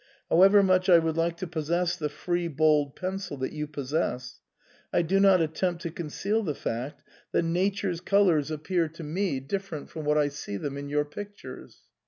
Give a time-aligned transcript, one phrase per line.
[0.31, 4.41] However much I would like to possess the free bold pencil that you possess,
[4.91, 9.27] I do not attempt to conceal the fact that Nature's colours appear to me SIGNOR
[9.27, 9.47] FORMICA.
[9.47, 11.81] 79 different from what I see them in your pictures.